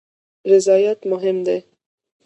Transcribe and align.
رضایت 0.51 0.99
مهم 1.11 1.37
دی 1.45 1.57